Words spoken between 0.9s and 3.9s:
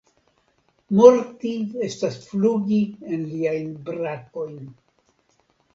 Morti estas flugi en liajn